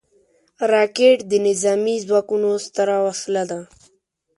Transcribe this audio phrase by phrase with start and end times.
[0.71, 3.59] راکټ د نظامي ځواکونو ستره وسله ده